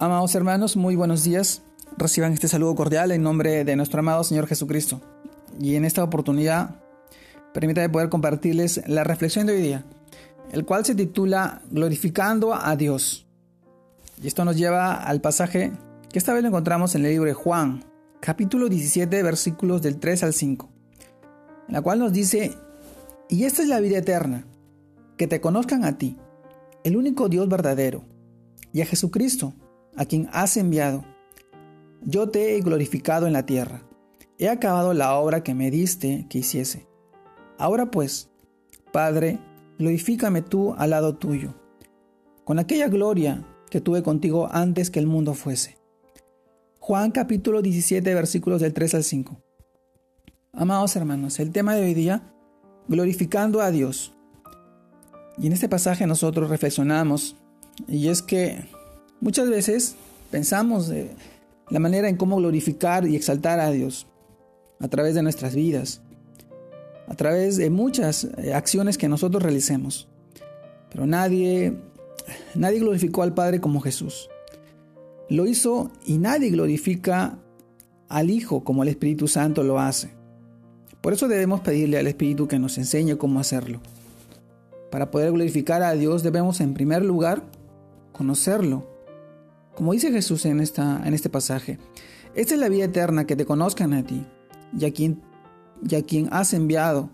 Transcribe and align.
Amados 0.00 0.34
hermanos, 0.34 0.76
muy 0.76 0.96
buenos 0.96 1.22
días. 1.22 1.62
Reciban 1.96 2.32
este 2.32 2.48
saludo 2.48 2.74
cordial 2.74 3.12
en 3.12 3.22
nombre 3.22 3.64
de 3.64 3.76
nuestro 3.76 4.00
amado 4.00 4.24
Señor 4.24 4.48
Jesucristo. 4.48 5.00
Y 5.60 5.76
en 5.76 5.84
esta 5.84 6.02
oportunidad, 6.02 6.80
permítanme 7.52 7.88
poder 7.90 8.08
compartirles 8.08 8.82
la 8.88 9.04
reflexión 9.04 9.46
de 9.46 9.52
hoy 9.52 9.62
día, 9.62 9.84
el 10.50 10.64
cual 10.64 10.84
se 10.84 10.96
titula 10.96 11.62
Glorificando 11.70 12.54
a 12.54 12.74
Dios. 12.74 13.28
Y 14.20 14.26
esto 14.26 14.44
nos 14.44 14.56
lleva 14.56 14.94
al 14.94 15.20
pasaje 15.20 15.70
que 16.10 16.18
esta 16.18 16.34
vez 16.34 16.42
lo 16.42 16.48
encontramos 16.48 16.96
en 16.96 17.04
el 17.04 17.12
libro 17.12 17.28
de 17.28 17.34
Juan, 17.34 17.84
capítulo 18.18 18.68
17, 18.68 19.22
versículos 19.22 19.80
del 19.80 20.00
3 20.00 20.24
al 20.24 20.34
5, 20.34 20.70
en 21.68 21.72
la 21.72 21.82
cual 21.82 22.00
nos 22.00 22.12
dice, 22.12 22.58
y 23.28 23.44
esta 23.44 23.62
es 23.62 23.68
la 23.68 23.78
vida 23.78 23.98
eterna, 23.98 24.44
que 25.16 25.28
te 25.28 25.40
conozcan 25.40 25.84
a 25.84 25.98
ti, 25.98 26.18
el 26.82 26.96
único 26.96 27.28
Dios 27.28 27.48
verdadero, 27.48 28.02
y 28.72 28.80
a 28.80 28.86
Jesucristo, 28.86 29.54
a 29.96 30.04
quien 30.04 30.28
has 30.32 30.56
enviado. 30.56 31.04
Yo 32.02 32.28
te 32.28 32.56
he 32.56 32.60
glorificado 32.60 33.26
en 33.26 33.32
la 33.32 33.46
tierra, 33.46 33.82
he 34.38 34.48
acabado 34.48 34.94
la 34.94 35.14
obra 35.14 35.42
que 35.42 35.54
me 35.54 35.70
diste 35.70 36.26
que 36.28 36.38
hiciese. 36.38 36.86
Ahora 37.58 37.90
pues, 37.90 38.30
Padre, 38.92 39.38
glorifícame 39.78 40.42
tú 40.42 40.74
al 40.76 40.90
lado 40.90 41.16
tuyo, 41.16 41.54
con 42.44 42.58
aquella 42.58 42.88
gloria 42.88 43.46
que 43.70 43.80
tuve 43.80 44.02
contigo 44.02 44.48
antes 44.52 44.90
que 44.90 44.98
el 44.98 45.06
mundo 45.06 45.34
fuese. 45.34 45.78
Juan 46.78 47.10
capítulo 47.12 47.62
17 47.62 48.14
versículos 48.14 48.60
del 48.60 48.74
3 48.74 48.96
al 48.96 49.04
5. 49.04 49.40
Amados 50.52 50.94
hermanos, 50.96 51.40
el 51.40 51.50
tema 51.50 51.74
de 51.74 51.82
hoy 51.82 51.94
día, 51.94 52.30
glorificando 52.88 53.62
a 53.62 53.70
Dios. 53.70 54.14
Y 55.38 55.46
en 55.46 55.52
este 55.52 55.68
pasaje 55.68 56.06
nosotros 56.06 56.50
reflexionamos, 56.50 57.36
y 57.88 58.08
es 58.08 58.22
que 58.22 58.68
muchas 59.20 59.48
veces 59.48 59.96
pensamos 60.30 60.90
la 61.70 61.80
manera 61.80 62.08
en 62.08 62.16
cómo 62.16 62.36
glorificar 62.36 63.06
y 63.06 63.16
exaltar 63.16 63.60
a 63.60 63.70
Dios 63.70 64.06
a 64.80 64.88
través 64.88 65.14
de 65.14 65.22
nuestras 65.22 65.54
vidas, 65.54 66.02
a 67.06 67.14
través 67.14 67.56
de 67.56 67.70
muchas 67.70 68.24
eh, 68.38 68.54
acciones 68.54 68.98
que 68.98 69.08
nosotros 69.08 69.42
realicemos. 69.42 70.08
Pero 70.90 71.06
nadie, 71.06 71.74
nadie 72.54 72.80
glorificó 72.80 73.22
al 73.22 73.34
Padre 73.34 73.60
como 73.60 73.80
Jesús. 73.80 74.28
Lo 75.28 75.46
hizo 75.46 75.90
y 76.04 76.18
nadie 76.18 76.50
glorifica 76.50 77.38
al 78.08 78.30
Hijo 78.30 78.62
como 78.62 78.82
el 78.82 78.90
Espíritu 78.90 79.26
Santo 79.26 79.62
lo 79.62 79.80
hace. 79.80 80.10
Por 81.00 81.12
eso 81.12 81.28
debemos 81.28 81.60
pedirle 81.60 81.98
al 81.98 82.06
Espíritu 82.06 82.46
que 82.46 82.58
nos 82.58 82.78
enseñe 82.78 83.16
cómo 83.16 83.40
hacerlo. 83.40 83.80
Para 84.90 85.10
poder 85.10 85.32
glorificar 85.32 85.82
a 85.82 85.92
Dios 85.94 86.22
debemos 86.22 86.60
en 86.60 86.74
primer 86.74 87.04
lugar 87.04 87.42
conocerlo. 88.12 88.93
Como 89.74 89.92
dice 89.92 90.12
Jesús 90.12 90.44
en, 90.46 90.60
esta, 90.60 91.02
en 91.04 91.14
este 91.14 91.28
pasaje, 91.28 91.78
esta 92.34 92.54
es 92.54 92.60
la 92.60 92.68
vida 92.68 92.84
eterna, 92.84 93.26
que 93.26 93.36
te 93.36 93.44
conozcan 93.44 93.92
a 93.92 94.04
ti 94.04 94.24
y 94.78 94.84
a, 94.84 94.92
quien, 94.92 95.22
y 95.88 95.94
a 95.94 96.02
quien 96.02 96.28
has 96.32 96.52
enviado. 96.52 97.10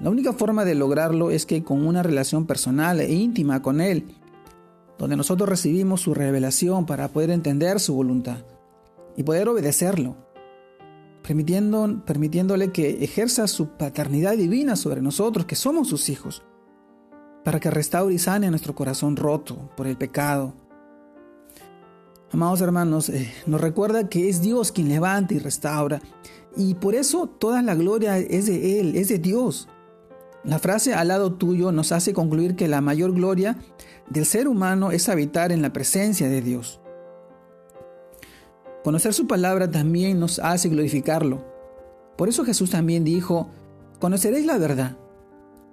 La 0.00 0.10
única 0.10 0.32
forma 0.32 0.64
de 0.64 0.74
lograrlo 0.74 1.30
es 1.30 1.46
que 1.46 1.62
con 1.62 1.86
una 1.86 2.02
relación 2.02 2.46
personal 2.46 3.00
e 3.00 3.12
íntima 3.12 3.62
con 3.62 3.80
Él 3.80 4.06
donde 5.02 5.16
nosotros 5.16 5.48
recibimos 5.48 6.00
su 6.00 6.14
revelación 6.14 6.86
para 6.86 7.08
poder 7.08 7.30
entender 7.30 7.80
su 7.80 7.92
voluntad 7.92 8.38
y 9.16 9.24
poder 9.24 9.48
obedecerlo, 9.48 10.14
permitiendo, 11.26 12.04
permitiéndole 12.06 12.70
que 12.70 13.02
ejerza 13.02 13.48
su 13.48 13.70
paternidad 13.70 14.36
divina 14.36 14.76
sobre 14.76 15.02
nosotros, 15.02 15.44
que 15.44 15.56
somos 15.56 15.88
sus 15.88 16.08
hijos, 16.08 16.44
para 17.42 17.58
que 17.58 17.68
restaure 17.68 18.14
y 18.14 18.18
sane 18.18 18.48
nuestro 18.48 18.76
corazón 18.76 19.16
roto 19.16 19.70
por 19.76 19.88
el 19.88 19.96
pecado. 19.96 20.54
Amados 22.32 22.62
hermanos, 22.62 23.10
eh, 23.10 23.30
nos 23.44 23.60
recuerda 23.60 24.08
que 24.08 24.30
es 24.30 24.40
Dios 24.40 24.72
quien 24.72 24.88
levanta 24.88 25.34
y 25.34 25.38
restaura, 25.38 26.00
y 26.56 26.74
por 26.74 26.94
eso 26.94 27.26
toda 27.26 27.60
la 27.60 27.74
gloria 27.74 28.16
es 28.16 28.46
de 28.46 28.80
Él, 28.80 28.96
es 28.96 29.08
de 29.08 29.18
Dios. 29.18 29.68
La 30.42 30.58
frase 30.58 30.94
al 30.94 31.08
lado 31.08 31.34
tuyo 31.34 31.72
nos 31.72 31.92
hace 31.92 32.14
concluir 32.14 32.56
que 32.56 32.68
la 32.68 32.80
mayor 32.80 33.12
gloria 33.12 33.58
del 34.08 34.24
ser 34.24 34.48
humano 34.48 34.92
es 34.92 35.10
habitar 35.10 35.52
en 35.52 35.60
la 35.60 35.74
presencia 35.74 36.26
de 36.30 36.40
Dios. 36.40 36.80
Conocer 38.82 39.12
su 39.12 39.26
palabra 39.26 39.70
también 39.70 40.18
nos 40.18 40.38
hace 40.38 40.70
glorificarlo. 40.70 41.44
Por 42.16 42.30
eso 42.30 42.46
Jesús 42.46 42.70
también 42.70 43.04
dijo, 43.04 43.50
conoceréis 44.00 44.46
la 44.46 44.56
verdad 44.56 44.96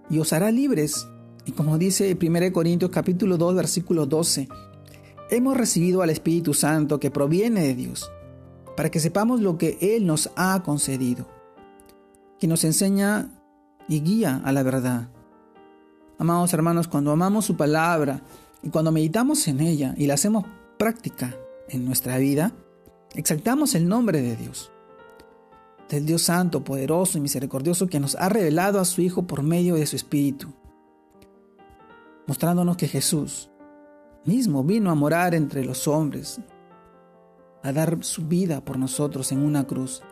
y 0.10 0.20
os 0.20 0.34
hará 0.34 0.52
libres. 0.52 1.08
Y 1.46 1.54
como 1.54 1.78
dice 1.78 2.18
1 2.22 2.52
Corintios 2.52 2.92
capítulo 2.92 3.38
2 3.38 3.56
versículo 3.56 4.06
12, 4.06 4.50
hemos 5.30 5.58
recibido 5.58 6.02
al 6.02 6.10
Espíritu 6.10 6.54
Santo 6.54 7.00
que 7.00 7.12
proviene 7.12 7.62
de 7.62 7.76
Dios, 7.76 8.12
para 8.76 8.90
que 8.90 9.00
sepamos 9.00 9.42
lo 9.42 9.58
que 9.58 9.78
Él 9.82 10.06
nos 10.06 10.32
ha 10.36 10.62
concedido, 10.64 11.28
que 12.40 12.48
nos 12.48 12.64
enseña 12.64 13.30
y 13.88 14.02
guía 14.02 14.42
a 14.44 14.52
la 14.52 14.64
verdad. 14.64 15.10
Amados 16.18 16.54
hermanos, 16.54 16.88
cuando 16.88 17.12
amamos 17.12 17.46
su 17.46 17.56
palabra 17.56 18.22
y 18.62 18.70
cuando 18.70 18.92
meditamos 18.92 19.48
en 19.48 19.62
ella 19.62 19.94
y 19.98 20.08
la 20.08 20.16
hacemos 20.16 20.46
práctica 20.78 21.36
en 21.70 21.86
nuestra 21.86 22.18
vida, 22.18 22.52
exaltamos 23.16 23.76
el 23.76 23.88
nombre 23.88 24.22
de 24.22 24.36
Dios, 24.36 24.72
del 25.90 26.06
Dios 26.06 26.24
Santo, 26.24 26.64
poderoso 26.64 27.18
y 27.18 27.22
misericordioso 27.22 27.88
que 27.88 28.00
nos 28.00 28.16
ha 28.16 28.30
revelado 28.30 28.80
a 28.80 28.86
su 28.86 29.02
Hijo 29.02 29.24
por 29.24 29.44
medio 29.44 29.76
de 29.76 29.86
su 29.86 29.96
Espíritu, 29.96 30.54
mostrándonos 32.28 32.78
que 32.78 32.88
Jesús 32.88 33.50
mismo 34.30 34.64
vino 34.64 34.92
a 34.92 34.96
morar 34.96 35.34
entre 35.34 35.66
los 35.66 35.88
hombres, 35.88 36.40
a 37.64 37.72
dar 37.74 37.98
su 38.04 38.28
vida 38.28 38.64
por 38.64 38.78
nosotros 38.78 39.32
en 39.32 39.40
una 39.40 39.66
cruz, 39.66 40.04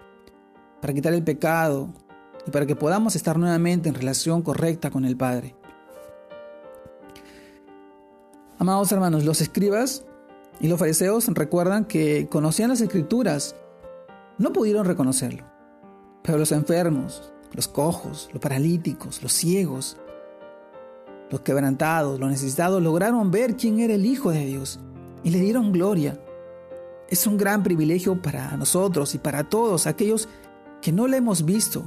para 0.82 0.92
quitar 0.92 1.14
el 1.14 1.24
pecado, 1.24 1.94
y 2.48 2.50
para 2.50 2.66
que 2.66 2.76
podamos 2.76 3.16
estar 3.16 3.38
nuevamente 3.38 3.90
en 3.90 3.96
relación 3.96 4.42
correcta 4.42 4.90
con 4.90 5.06
el 5.06 5.16
Padre. 5.16 5.56
Amados 8.58 8.92
hermanos, 8.92 9.24
los 9.24 9.40
escribas 9.40 10.04
y 10.60 10.68
los 10.68 10.80
fariseos 10.80 11.28
recuerdan 11.28 11.86
que 11.86 12.28
conocían 12.28 12.70
las 12.70 12.82
escrituras, 12.82 13.56
no 14.40 14.52
pudieron 14.52 14.86
reconocerlo, 14.86 15.44
pero 16.24 16.40
los 16.40 16.52
enfermos, 16.52 17.32
los 17.52 17.68
cojos, 17.68 18.30
los 18.34 18.42
paralíticos, 18.42 19.22
los 19.22 19.34
ciegos, 19.34 19.98
los 21.30 21.42
quebrantados, 21.42 22.20
los 22.20 22.30
necesitados 22.30 22.82
lograron 22.82 23.32
ver 23.32 23.56
quién 23.56 23.80
era 23.80 23.94
el 23.94 24.06
Hijo 24.06 24.32
de 24.32 24.46
Dios 24.46 24.80
y 25.24 25.32
le 25.32 25.40
dieron 25.40 25.72
gloria. 25.72 26.20
Es 27.10 27.28
un 27.28 27.38
gran 27.38 27.64
privilegio 27.64 28.22
para 28.22 28.56
nosotros 28.58 29.16
y 29.16 29.18
para 29.18 29.44
todos 29.44 29.88
aquellos 29.88 30.28
que 30.82 30.92
no 30.92 31.08
le 31.08 31.18
hemos 31.18 31.46
visto, 31.46 31.86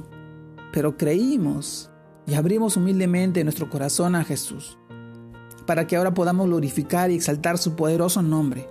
pero 0.71 0.97
creímos 0.97 1.89
y 2.25 2.33
abrimos 2.35 2.77
humildemente 2.77 3.43
nuestro 3.43 3.69
corazón 3.69 4.15
a 4.15 4.23
Jesús, 4.23 4.77
para 5.65 5.87
que 5.87 5.95
ahora 5.95 6.13
podamos 6.13 6.47
glorificar 6.47 7.11
y 7.11 7.15
exaltar 7.15 7.57
su 7.57 7.75
poderoso 7.75 8.21
nombre. 8.21 8.67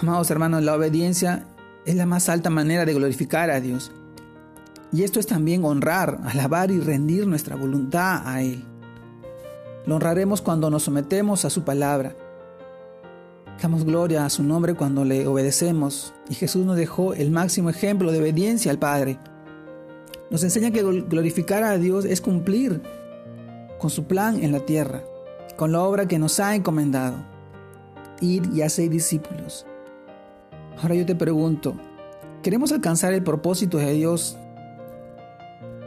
Amados 0.00 0.30
hermanos, 0.30 0.62
la 0.62 0.76
obediencia 0.76 1.46
es 1.84 1.96
la 1.96 2.06
más 2.06 2.28
alta 2.28 2.50
manera 2.50 2.84
de 2.84 2.94
glorificar 2.94 3.50
a 3.50 3.60
Dios. 3.60 3.90
Y 4.92 5.02
esto 5.02 5.20
es 5.20 5.26
también 5.26 5.64
honrar, 5.64 6.20
alabar 6.24 6.70
y 6.70 6.80
rendir 6.80 7.26
nuestra 7.26 7.56
voluntad 7.56 8.22
a 8.26 8.42
Él. 8.42 8.64
Lo 9.86 9.96
honraremos 9.96 10.42
cuando 10.42 10.70
nos 10.70 10.84
sometemos 10.84 11.44
a 11.44 11.50
su 11.50 11.64
palabra. 11.64 12.14
Damos 13.60 13.84
gloria 13.84 14.24
a 14.24 14.30
su 14.30 14.42
nombre 14.44 14.74
cuando 14.74 15.04
le 15.04 15.26
obedecemos. 15.26 16.14
Y 16.30 16.34
Jesús 16.34 16.64
nos 16.64 16.76
dejó 16.76 17.12
el 17.14 17.30
máximo 17.30 17.70
ejemplo 17.70 18.12
de 18.12 18.20
obediencia 18.20 18.70
al 18.70 18.78
Padre. 18.78 19.18
Nos 20.30 20.44
enseña 20.44 20.70
que 20.70 20.82
glorificar 20.82 21.64
a 21.64 21.76
Dios 21.76 22.04
es 22.04 22.20
cumplir 22.20 22.80
con 23.78 23.90
su 23.90 24.04
plan 24.04 24.42
en 24.42 24.52
la 24.52 24.60
tierra, 24.60 25.02
con 25.56 25.72
la 25.72 25.82
obra 25.82 26.06
que 26.06 26.18
nos 26.18 26.38
ha 26.38 26.54
encomendado, 26.54 27.16
ir 28.20 28.48
y 28.54 28.62
hacer 28.62 28.90
discípulos. 28.90 29.66
Ahora 30.80 30.94
yo 30.94 31.06
te 31.06 31.14
pregunto, 31.14 31.74
¿queremos 32.42 32.72
alcanzar 32.72 33.12
el 33.12 33.22
propósito 33.22 33.78
de 33.78 33.92
Dios, 33.92 34.36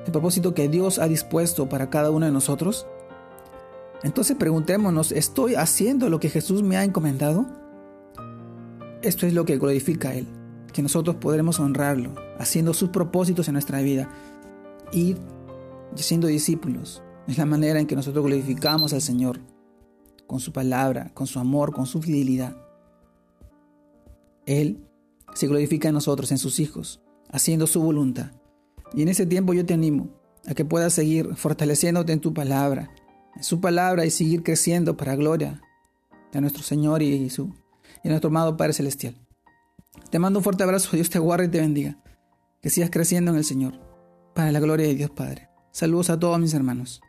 el 0.06 0.12
propósito 0.12 0.54
que 0.54 0.68
Dios 0.68 1.00
ha 1.00 1.08
dispuesto 1.08 1.70
para 1.70 1.90
cada 1.90 2.12
uno 2.12 2.26
de 2.26 2.32
nosotros? 2.32 2.86
Entonces 4.04 4.36
preguntémonos, 4.36 5.12
¿estoy 5.12 5.56
haciendo 5.56 6.10
lo 6.10 6.20
que 6.20 6.30
Jesús 6.30 6.64
me 6.64 6.78
ha 6.78 6.84
encomendado? 6.84 7.46
Esto 9.02 9.26
es 9.26 9.34
lo 9.34 9.46
que 9.46 9.58
glorifica 9.58 10.10
a 10.10 10.16
Él, 10.16 10.28
que 10.74 10.82
nosotros 10.82 11.18
podremos 11.18 11.60
honrarlo, 11.60 12.16
haciendo 12.40 12.74
sus 12.74 12.90
propósitos 12.90 13.48
en 13.48 13.54
nuestra 13.54 13.82
vida 13.82 14.10
ir 14.92 15.18
siendo 15.96 16.28
discípulos. 16.28 17.02
Es 17.28 17.38
la 17.38 17.46
manera 17.46 17.80
en 17.80 17.88
que 17.88 17.96
nosotros 17.96 18.26
glorificamos 18.26 18.94
al 18.94 19.02
Señor 19.02 19.40
con 20.28 20.40
su 20.40 20.52
palabra, 20.52 21.12
con 21.14 21.28
su 21.28 21.40
amor, 21.40 21.74
con 21.74 21.86
su 21.86 22.02
fidelidad. 22.02 22.56
Él 24.46 24.88
se 25.34 25.48
glorifica 25.48 25.90
en 25.90 25.94
nosotros, 25.94 26.32
en 26.32 26.38
sus 26.38 26.60
hijos, 26.60 27.02
haciendo 27.30 27.68
su 27.68 27.82
voluntad. 27.82 28.32
Y 28.94 29.02
en 29.02 29.10
ese 29.10 29.26
tiempo 29.26 29.54
yo 29.54 29.66
te 29.66 29.74
animo 29.74 30.10
a 30.48 30.54
que 30.54 30.66
puedas 30.66 30.94
seguir 30.94 31.36
fortaleciéndote 31.36 32.14
en 32.14 32.20
tu 32.20 32.34
palabra, 32.34 32.92
su 33.40 33.62
palabra 33.62 34.06
y 34.06 34.12
seguir 34.12 34.44
creciendo 34.44 34.98
para 34.98 35.16
gloria 35.16 35.62
de 36.32 36.42
nuestro 36.42 36.64
Señor 36.64 37.02
y 37.02 37.30
su, 37.30 37.54
y 38.04 38.10
nuestro 38.10 38.30
amado 38.30 38.58
Padre 38.58 38.74
Celestial. 38.74 39.16
Te 40.10 40.20
mando 40.20 40.40
un 40.40 40.44
fuerte 40.44 40.64
abrazo, 40.64 40.90
Dios 40.94 41.10
te 41.10 41.20
guarde 41.20 41.46
y 41.46 41.50
te 41.50 41.62
bendiga. 41.62 41.98
Que 42.62 42.70
sigas 42.70 42.92
creciendo 42.92 43.32
en 43.32 43.38
el 43.38 43.44
Señor, 43.44 43.80
para 44.36 44.52
la 44.52 44.60
gloria 44.60 44.88
de 44.88 44.96
Dios 44.96 45.10
Padre. 45.10 45.50
Saludos 45.72 46.10
a 46.10 46.20
todos 46.20 46.40
mis 46.40 46.54
hermanos. 46.54 47.02